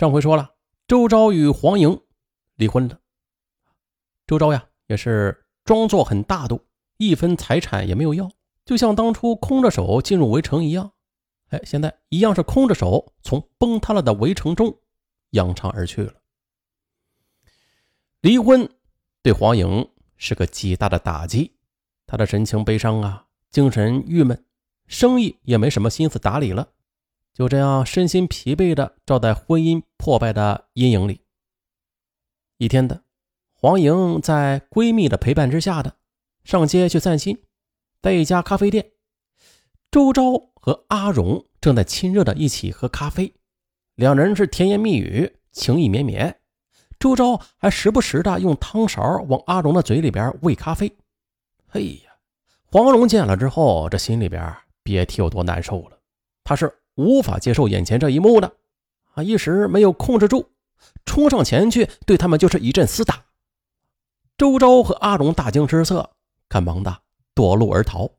[0.00, 0.54] 上回说了，
[0.88, 2.00] 周昭与黄莹
[2.54, 2.98] 离婚了。
[4.26, 8.30] 周昭呀，也是装作很大度，一分财产也没有要，
[8.64, 10.90] 就像当初空着手进入围城一样。
[11.50, 14.74] 哎，现在一样是空着手从崩塌了的围城中
[15.32, 16.14] 扬长而去了。
[18.22, 18.66] 离婚
[19.22, 19.86] 对黄莹
[20.16, 21.58] 是个极大的打击，
[22.06, 24.46] 她的神情悲伤啊，精神郁闷，
[24.86, 26.72] 生意也没什么心思打理了。
[27.40, 31.22] 就这样，身心疲惫的照在婚姻破败的阴影里。
[32.58, 33.02] 一天的，
[33.54, 35.96] 黄莹在闺蜜的陪伴之下的
[36.44, 37.42] 上街去散心，
[38.02, 38.90] 在一家咖啡店，
[39.90, 43.32] 周昭和阿荣正在亲热的一起喝咖啡，
[43.94, 46.42] 两人是甜言蜜语，情意绵绵。
[46.98, 49.00] 周昭还时不时的用汤勺
[49.30, 50.94] 往阿荣的嘴里边喂咖啡。
[51.68, 52.12] 哎呀，
[52.66, 55.98] 黄蓉见了之后，这心里边别提有多难受了。
[56.44, 56.70] 他是。
[57.00, 58.52] 无法接受眼前这一幕的，
[59.14, 60.50] 啊，一时没有控制住，
[61.06, 63.24] 冲上前去对他们就是一阵厮打。
[64.36, 66.10] 周昭和阿荣大惊失色，
[66.48, 67.02] 赶忙的
[67.34, 68.10] 夺路而逃。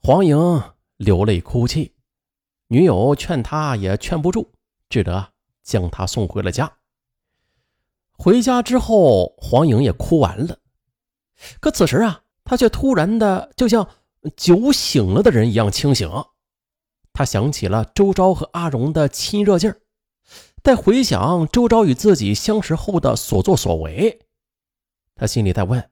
[0.00, 0.36] 黄莹
[0.96, 1.94] 流泪哭泣，
[2.68, 4.48] 女友劝他也劝不住，
[4.88, 6.72] 只得将他送回了家。
[8.12, 10.58] 回家之后，黄莹也哭完了，
[11.60, 13.88] 可此时啊，他却突然的就像
[14.36, 16.08] 酒醒了的人一样清醒。
[17.12, 19.80] 他想起了周昭和阿荣的亲热劲儿，
[20.62, 24.20] 再回想周昭与自己相识后的所作所为，
[25.14, 25.90] 他心里在问：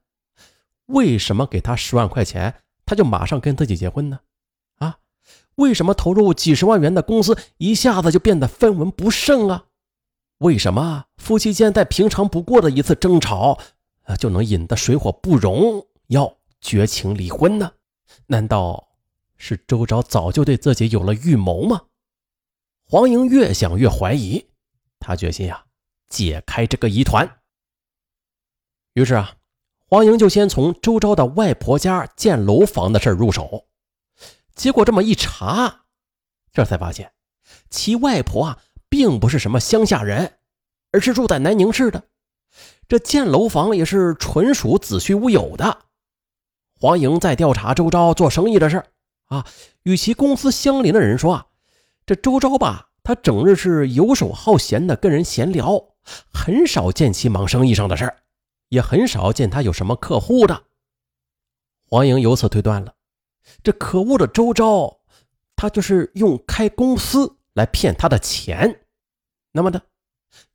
[0.87, 4.21] 为什么给他十万块钱，他就马上跟自己结婚呢？
[4.77, 4.99] 啊，
[5.57, 9.67] 为什么投入几十万元的公司一下子就变得分文不剩啊？
[10.39, 13.59] 为什么夫妻间在平常不过的一次争吵，
[14.19, 17.73] 就能引得水火不容，要绝情离婚呢？
[18.27, 18.90] 难道？
[19.43, 21.81] 是周昭早就对自己有了预谋吗？
[22.87, 24.47] 黄莹越想越怀疑，
[24.99, 25.65] 她决心呀
[26.11, 27.39] 解开这个疑团。
[28.93, 29.37] 于是啊，
[29.87, 33.67] 黄莹就先从周昭的外婆家建楼房的事入手。
[34.55, 35.87] 结果这么一查，
[36.53, 37.13] 这才发现
[37.71, 38.59] 其外婆啊
[38.91, 40.39] 并不是什么乡下人，
[40.93, 42.05] 而是住在南宁市的。
[42.87, 45.87] 这建楼房也是纯属子虚乌有的。
[46.79, 48.85] 黄莹在调查周昭做生意的事
[49.31, 49.47] 啊，
[49.85, 51.47] 与其公司相邻的人说啊，
[52.05, 55.95] 这周昭吧，他整日是游手好闲的跟人闲聊，
[56.33, 58.13] 很少见其忙生意上的事
[58.71, 60.65] 也很少见他有什么客户的。
[61.87, 62.93] 黄莹由此推断了，
[63.63, 64.99] 这可恶的周昭，
[65.55, 68.85] 他就是用开公司来骗他的钱。
[69.53, 69.81] 那么呢，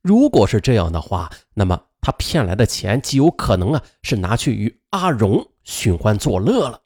[0.01, 6.81] 如果是这样的话，那么他骗来的钱极有可能啊是拿去与阿荣寻欢作乐了，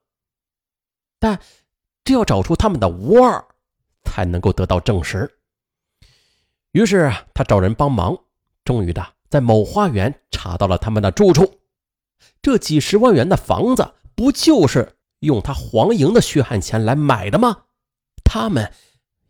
[1.20, 1.42] 但。
[2.10, 3.46] 只要找出他们的窝儿，
[4.04, 5.32] 才能够得到证实。
[6.72, 8.18] 于是他找人帮忙，
[8.66, 11.60] 终于的在某花园查到了他们的住处。
[12.42, 17.66] 这几十万元的房子，不就是用他黄莹的血汗钱来买的吗？
[18.24, 18.74] 他们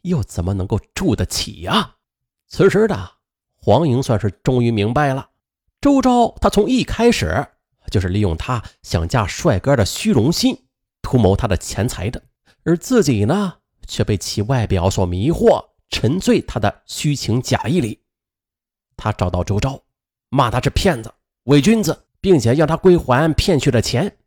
[0.03, 1.97] 又怎么能够住得起呀？
[2.47, 3.11] 此时的
[3.57, 5.31] 黄莹算是终于明白了，
[5.81, 7.45] 周昭他从一开始
[7.91, 10.63] 就是利用他想嫁帅哥的虚荣心，
[11.01, 12.23] 图谋他的钱财的。
[12.69, 13.55] 而自己呢，
[13.87, 17.99] 却被其外表所迷惑，沉醉他的虚情假意里。
[18.95, 19.81] 他找到周昭，
[20.29, 21.11] 骂他是骗子、
[21.45, 24.19] 伪君子，并且要他归还骗去的钱。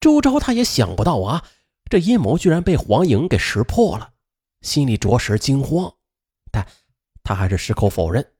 [0.00, 1.44] 周昭他也想不到啊，
[1.90, 4.12] 这阴谋居然被黄莹给识破了，
[4.62, 5.92] 心里着实惊慌，
[6.50, 6.66] 但
[7.22, 8.32] 他还是矢口否认，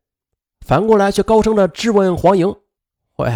[0.66, 2.56] 反过来却高声的质问黄莹
[3.18, 3.30] ：“喂，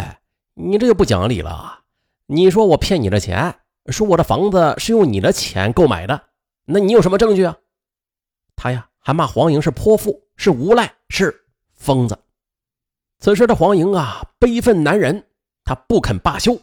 [0.55, 1.85] 你这就不讲理了啊！
[2.29, 3.61] 你说我骗你的钱？”
[3.93, 6.29] 说我的房子是用你的钱购买的，
[6.65, 7.59] 那你有什么证据啊？
[8.57, 12.19] 他呀还骂黄莹是泼妇，是无赖，是疯子。
[13.19, 15.27] 此时的黄莹啊悲愤难忍，
[15.65, 16.59] 他不肯罢休，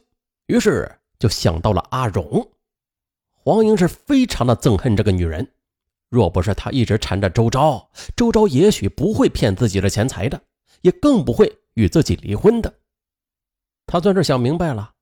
[0.47, 2.49] 于是就想到了阿荣。
[3.31, 5.51] 黄莹是非常的憎恨这个女人，
[6.09, 10.41] 若不是她一直缠着周昭，周昭也许不会骗自己的钱财的，
[10.81, 12.73] 也更不会与自己离婚的。
[13.87, 14.93] 他算是想明白了。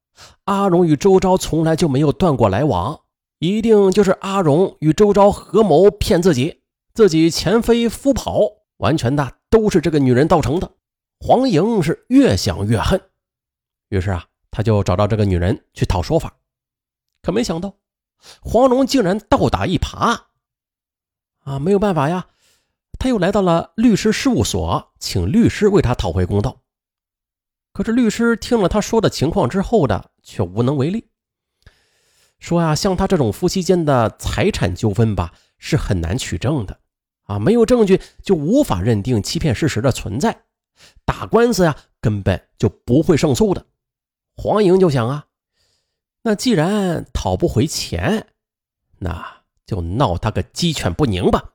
[0.46, 3.02] 阿荣与周昭从来就没有断过来往，
[3.40, 6.62] 一定就是阿荣与周昭合谋骗自己，
[6.94, 8.40] 自己前飞夫跑，
[8.78, 10.72] 完全的都是这个女人造成的。
[11.20, 13.02] 黄莹是越想越恨，
[13.90, 16.34] 于是啊，他就找到这个女人去讨说法，
[17.22, 17.74] 可没想到
[18.42, 20.22] 黄蓉竟然倒打一耙，
[21.44, 22.28] 啊，没有办法呀，
[22.98, 26.62] 他又来到了律师事务所，请律师为他讨回公道。
[27.80, 31.08] 可是律师听了他说的情况之后的，却无能为力，
[32.38, 36.82] 说呀，像他这种夫妻间的财产纠纷吧，是很难取证的，
[37.24, 40.42] 啊，没有证据就无法认定欺骗事实的存在，
[41.06, 43.66] 打官司呀根本就不会胜诉的。
[44.36, 45.28] 黄莹就想啊，
[46.24, 48.28] 那既然讨不回钱，
[48.98, 51.54] 那就闹他个鸡犬不宁吧，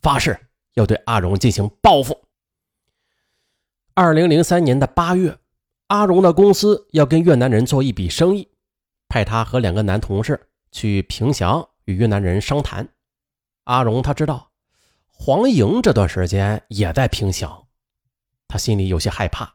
[0.00, 0.38] 发誓
[0.74, 2.22] 要对阿荣进行报复。
[3.94, 5.36] 二零零三年的八月，
[5.88, 8.48] 阿荣的公司要跟越南人做一笔生意，
[9.08, 12.88] 派他和两个男同事去平祥与越南人商谈。
[13.64, 14.50] 阿荣他知道
[15.10, 17.66] 黄莹这段时间也在平祥，
[18.48, 19.54] 他心里有些害怕。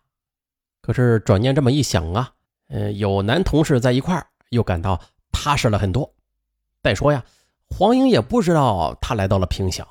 [0.81, 2.31] 可是转念这么一想啊，
[2.69, 6.13] 嗯，有男同事在一块又感到踏实了很多。
[6.81, 7.25] 再说呀，
[7.69, 9.85] 黄莹也不知道他来到了平祥。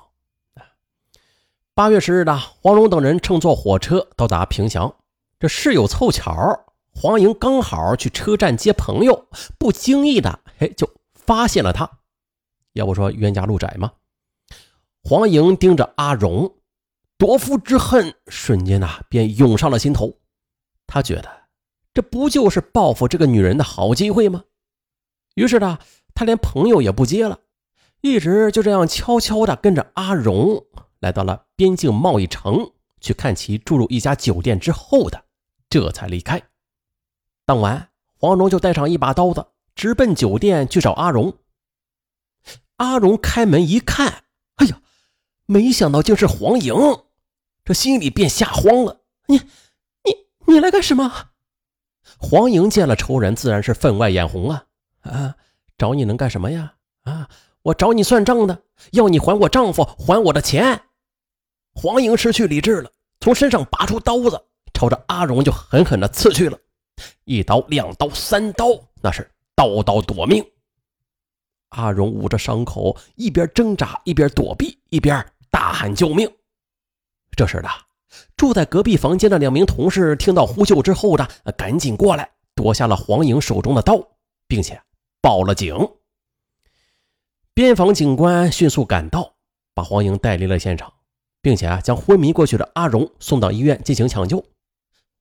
[1.75, 4.93] 八月十日的黄蓉等人乘坐火车到达平祥，
[5.39, 11.89] 这事有凑巧，黄莹刚好去车站接朋友，不经意的嘿就发现了他。
[12.73, 13.93] 要不说冤家路窄吗？
[15.05, 16.57] 黄莹盯着阿荣，
[17.17, 20.19] 夺夫之恨瞬间呐便涌上了心头。
[20.89, 21.29] 他觉得
[21.95, 24.43] 这不就是报复这个女人的好机会吗？
[25.37, 25.79] 于是呢，
[26.15, 27.39] 他连朋友也不接了，
[28.01, 30.67] 一直就这样悄悄的跟着阿荣。
[30.99, 35.25] 来到了边境贸易城，去看其住入一家酒店之后的，
[35.69, 36.43] 这才离开。
[37.45, 41.39] 当晚，黄蓉就带上一把刀子，直奔酒店去找阿荣。
[42.77, 44.25] 阿荣开门一看，
[44.57, 44.81] 哎呀，
[45.47, 46.75] 没想到竟是黄莹，
[47.65, 49.01] 这心里便吓慌了。
[49.27, 49.37] 你、
[50.05, 51.31] 你、你来干什么？
[52.19, 54.65] 黄莹见了仇人，自然是分外眼红啊！
[55.01, 55.35] 啊，
[55.77, 56.75] 找你能干什么呀？
[57.03, 57.29] 啊，
[57.63, 58.63] 我找你算账的，
[58.93, 60.83] 要你还我丈夫，还我的钱。
[61.75, 64.47] 黄莹失去理智了，从身上拔出刀子，
[64.79, 66.57] 朝着阿荣就狠狠地刺去了，
[67.25, 68.67] 一刀、两刀、三刀，
[69.03, 70.45] 那是刀刀夺命。
[71.71, 76.33] 阿荣捂着伤口，一边挣扎，一边躲避，一边大喊救命。
[77.33, 77.69] 这时的
[78.37, 84.01] 住在隔壁房间的两名同事听到呼救之后的，赶紧过来夺下了黄莹手中的刀，
[84.47, 84.81] 并且
[85.21, 85.77] 报了警。
[87.53, 89.35] 边防警官迅速赶到，
[89.75, 90.93] 把黄莹带离了现场。
[91.41, 94.45] 并且啊，将昏迷过去的阿荣送到医院进行抢救。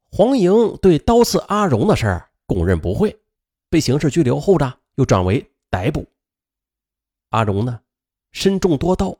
[0.09, 3.19] 黄莹对刀刺阿荣的事儿供认不讳，
[3.69, 6.07] 被刑事拘留后呢又转为逮捕。
[7.29, 7.81] 阿荣呢，
[8.31, 9.17] 身中多刀，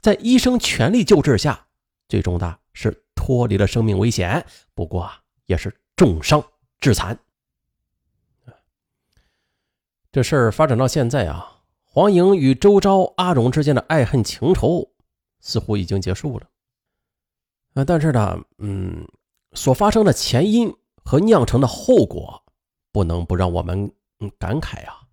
[0.00, 1.66] 在医生全力救治下，
[2.08, 5.10] 最终的是脱离了生命危险，不过
[5.44, 6.42] 也是重伤
[6.80, 7.18] 致残。
[10.10, 14.90] 这事儿发展到现在啊，黄莹与周昭、阿荣之间的爱恨情仇。
[15.38, 16.48] 似乎已经结束了，
[17.74, 19.06] 啊，但是呢，嗯，
[19.56, 20.72] 所发生的前因
[21.02, 22.44] 和酿成的后果，
[22.92, 23.92] 不能不让我们
[24.38, 25.08] 感慨啊。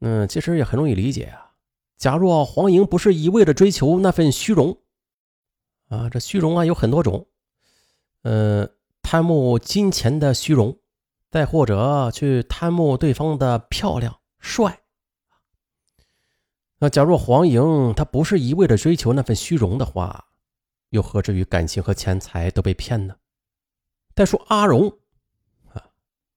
[0.00, 1.52] 嗯，其实也很容易理解啊。
[1.96, 4.76] 假若黄莹不是一味的追求那份虚荣，
[5.88, 7.28] 啊，这虚荣啊有很多种，
[8.22, 8.68] 嗯，
[9.00, 10.76] 贪慕金钱的虚荣，
[11.30, 14.80] 再或者去贪慕对方的漂亮帅。
[16.78, 20.31] 那假若黄莹她不是一味的追求那份虚荣的话，
[20.92, 23.16] 又何至于感情和钱财都被骗呢？
[24.14, 24.98] 再说阿荣
[25.72, 25.90] 啊，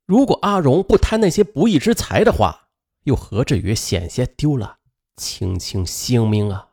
[0.06, 2.70] 如果阿荣不贪那些不义之财的话，
[3.04, 4.80] 又何至于险些丢了
[5.18, 6.72] 青青性命啊？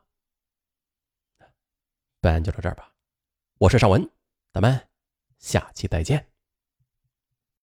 [2.21, 2.93] 本案就到这儿吧，
[3.59, 4.09] 我是尚文，
[4.53, 4.87] 咱们
[5.39, 6.32] 下期再见。